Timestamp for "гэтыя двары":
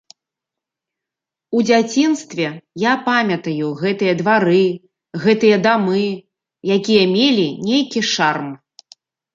3.83-4.65